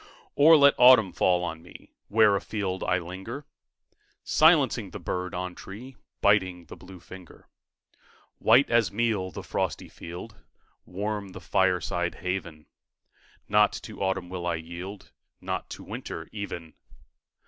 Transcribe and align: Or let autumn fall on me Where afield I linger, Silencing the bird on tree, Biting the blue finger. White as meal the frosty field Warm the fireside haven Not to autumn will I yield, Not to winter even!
Or 0.33 0.57
let 0.57 0.73
autumn 0.79 1.13
fall 1.13 1.43
on 1.43 1.61
me 1.61 1.93
Where 2.07 2.35
afield 2.35 2.83
I 2.83 2.97
linger, 2.97 3.45
Silencing 4.23 4.89
the 4.89 4.99
bird 4.99 5.35
on 5.35 5.53
tree, 5.53 5.95
Biting 6.21 6.65
the 6.65 6.75
blue 6.75 6.99
finger. 6.99 7.47
White 8.39 8.67
as 8.71 8.91
meal 8.91 9.29
the 9.29 9.43
frosty 9.43 9.89
field 9.89 10.37
Warm 10.87 11.33
the 11.33 11.39
fireside 11.39 12.15
haven 12.15 12.65
Not 13.47 13.73
to 13.83 14.01
autumn 14.01 14.27
will 14.27 14.47
I 14.47 14.55
yield, 14.55 15.11
Not 15.39 15.69
to 15.69 15.83
winter 15.83 16.27
even! 16.31 16.73